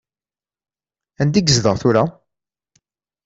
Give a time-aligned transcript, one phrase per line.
[1.21, 2.03] Anda i yezdeɣ tura?